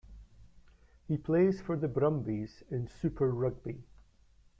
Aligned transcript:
He 1.07 1.15
plays 1.15 1.61
for 1.61 1.77
the 1.77 1.87
Brumbies 1.87 2.63
in 2.71 2.87
Super 2.87 3.31
Rugby. 3.31 3.83